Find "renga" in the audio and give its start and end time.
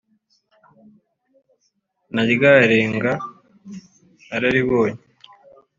2.71-3.11